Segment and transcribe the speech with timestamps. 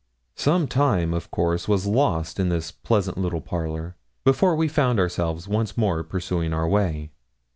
[0.33, 5.47] Some time, of course, was lost in this pleasant little parlour, before we found ourselves
[5.47, 7.11] once more pursuing our way.